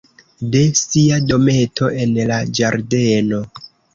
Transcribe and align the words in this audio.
De 0.53 0.61
sia 0.79 1.19
dometo 1.33 1.91
en 2.05 2.17
la 2.31 2.39
ĝardeno. 2.61 3.45